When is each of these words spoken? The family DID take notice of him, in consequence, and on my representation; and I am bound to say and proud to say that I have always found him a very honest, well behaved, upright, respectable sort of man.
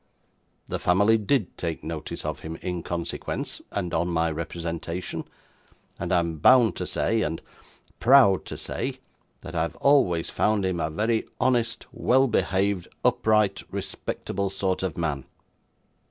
The 0.67 0.79
family 0.79 1.19
DID 1.19 1.55
take 1.59 1.83
notice 1.83 2.25
of 2.25 2.39
him, 2.39 2.55
in 2.55 2.81
consequence, 2.81 3.61
and 3.69 3.93
on 3.93 4.07
my 4.07 4.31
representation; 4.31 5.25
and 5.99 6.11
I 6.11 6.17
am 6.17 6.37
bound 6.39 6.75
to 6.77 6.87
say 6.87 7.21
and 7.21 7.39
proud 7.99 8.43
to 8.45 8.57
say 8.57 8.97
that 9.41 9.53
I 9.53 9.61
have 9.61 9.75
always 9.75 10.31
found 10.31 10.65
him 10.65 10.79
a 10.79 10.89
very 10.89 11.27
honest, 11.39 11.85
well 11.91 12.27
behaved, 12.27 12.87
upright, 13.05 13.61
respectable 13.69 14.49
sort 14.49 14.81
of 14.81 14.97
man. 14.97 15.25